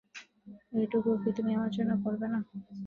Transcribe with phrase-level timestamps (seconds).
[0.73, 2.39] এইটুকু কি তুমি আমার জন্য করবে না?